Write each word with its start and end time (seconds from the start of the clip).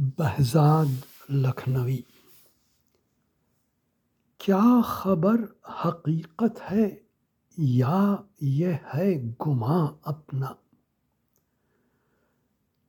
Behzad 0.00 1.04
لکھنوی۔ 1.30 2.00
کیا 4.38 4.80
خبر 4.84 5.34
حقیقت 5.84 6.72
ہے 6.72 6.96
یا 7.56 8.16
یہ 8.40 8.68
ہے 8.94 9.22
گماں 9.46 9.86
اپنا؟ 10.02 10.46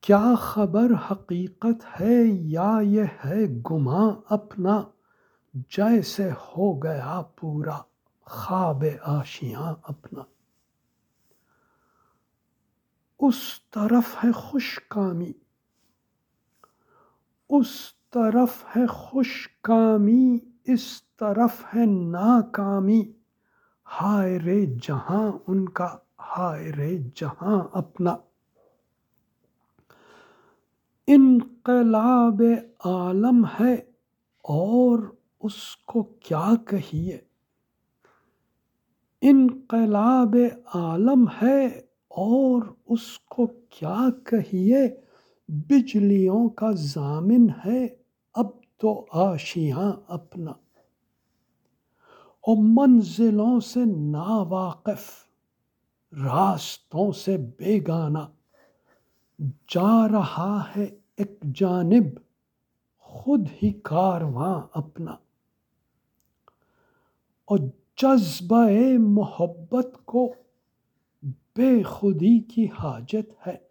کیا 0.00 0.34
خبر 0.40 0.86
حقیقت 1.10 2.00
ہے 2.00 2.24
یا 2.26 2.78
یہ 2.82 3.04
ہے 3.24 3.46
گماں 3.70 4.10
اپنا؟ 4.28 4.82
جیسے 5.54 6.30
ہو 6.30 6.82
گیا 6.82 7.22
پورا 7.36 7.78
خواب 8.20 8.84
آشیاں 9.02 9.74
اپنا۔ 9.82 10.22
اس 13.18 13.36
طرف 13.70 14.24
ہے 14.24 14.32
خوش 14.32 14.80
کامی 14.88 15.32
اس 17.50 17.66
طرف 18.10 18.76
ہے 18.76 18.86
خوش 18.86 19.48
کامی 19.62 20.38
اس 20.64 21.02
طرف 21.20 21.74
ہے 21.74 21.86
ناکامی۔ 21.86 23.12
ہائے 24.00 24.38
رے 24.38 24.66
جہاں 24.66 25.32
ان 25.46 25.68
کا، 25.68 25.96
ہائے 26.20 26.72
رے 26.72 26.98
جہاں 27.14 27.68
اپنا۔ 27.72 28.16
انقلاب 31.06 32.42
عالم 32.84 33.44
ہے 33.60 33.74
اور 34.42 34.98
اس 35.40 35.76
کو 35.76 36.02
کیا 36.02 36.50
کہیے؟ 36.66 37.18
انقلاب 39.20 40.36
عالم 40.74 41.24
ہے 41.42 41.66
اور 42.08 42.62
اس 42.86 43.18
کو 43.18 43.46
کیا 43.46 44.06
کہیے؟ 44.24 45.09
بجلیوں 45.52 46.48
کا 46.48 46.70
ضامن 46.72 47.46
ہے، 47.66 47.86
اب 48.34 48.46
تو 48.76 49.06
آشیاں 49.12 49.92
اپنا۔ 50.08 50.50
اور 52.40 52.56
منزلوں 52.60 53.60
سے 53.60 53.80
ناواقف، 53.84 55.24
راستوں 56.12 57.12
سے 57.12 57.36
بیگانہ۔ 57.58 58.18
جا 59.68 60.08
رہا 60.08 60.62
ہے 60.76 60.84
ایک 61.16 61.44
جانب، 61.54 62.04
خود 62.98 63.48
ہی 63.62 63.72
کارواں 63.72 64.62
اپنا۔ 64.72 65.12
اور 67.44 67.58
جذبہ 67.96 68.68
محبت 68.98 69.88
کو 70.04 70.34
بے 71.56 71.82
خودی 71.82 72.40
کی 72.40 72.66
حاجت 72.78 73.46
ہے۔ 73.46 73.69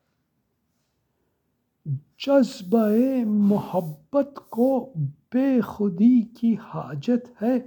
جذبہ 2.18 2.90
محبت 3.26 4.40
کو 4.50 4.94
بے 5.34 5.62
خودی 5.62 6.22
کی 6.22 6.54
حاجت 6.54 7.44
ہے، 7.44 7.58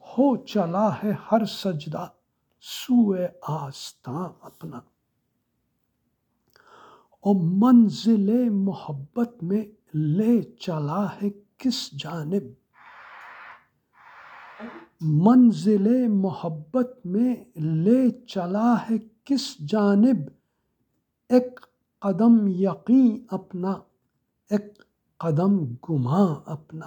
ہو 0.00 0.36
چلا 0.36 0.94
ہے 0.94 1.12
ہر 1.32 1.44
سجدہ 1.44 2.06
سوئے 2.60 3.28
آستاں 3.42 4.28
اپنا۔ 4.40 4.76
اور 7.20 7.34
منزل 7.34 8.48
محبت 8.48 9.42
میں 9.42 9.64
لے 9.94 10.42
چلا 10.42 11.06
ہے 11.06 11.28
کس 11.58 11.90
جانب؟ 11.92 12.42
منزل 15.00 16.08
محبت 16.08 16.98
میں 17.04 17.58
لے 17.60 18.10
چلا 18.10 18.74
ہے 18.90 18.94
کس 19.24 19.58
جانب؟ 19.68 20.16
ایک 21.28 21.60
قدم 22.02 22.48
یقین 22.48 23.24
اپنا، 23.30 23.70
ایک 24.50 24.82
قدم 25.18 25.58
گماں 25.58 26.34
اپنا۔ 26.46 26.86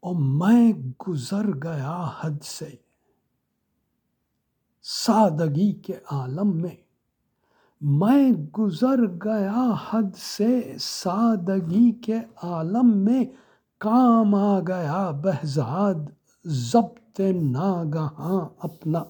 اور 0.00 0.14
میں 0.18 0.72
گزر 1.08 1.46
گیا 1.62 2.10
حد 2.20 2.44
سے 2.44 2.76
سادگی 4.82 5.72
کے 5.72 5.92
عالم 6.10 6.56
میں۔ 6.56 6.76
میں 7.80 8.32
گزر 8.32 9.06
گیا 9.24 9.74
حد 9.90 10.16
سے 10.16 10.76
سادگی 10.80 11.92
کے 11.92 12.16
عالم 12.42 12.98
میں۔ 13.04 13.24
کام 13.78 14.34
آ 14.34 14.60
گیا 14.60 15.10
بہزاد، 15.10 15.94
ضبط 16.44 17.20
ناگہاں 17.42 18.48
اپنا۔ 18.58 19.02